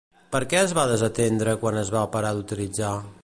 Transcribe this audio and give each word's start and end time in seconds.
Per 0.35 0.39
què 0.53 0.59
es 0.61 0.73
va 0.77 0.85
desatendre 0.91 1.55
quan 1.65 1.79
es 1.83 1.93
va 1.99 2.05
parar 2.17 2.35
d'utilitzar? 2.39 2.93